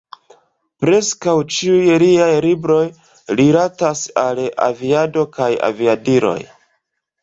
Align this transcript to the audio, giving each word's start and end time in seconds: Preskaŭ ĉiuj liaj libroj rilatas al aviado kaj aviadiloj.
Preskaŭ 0.85 1.35
ĉiuj 1.57 1.99
liaj 2.05 2.31
libroj 2.47 2.81
rilatas 3.43 4.05
al 4.27 4.45
aviado 4.73 5.31
kaj 5.41 5.55
aviadiloj. 5.73 6.39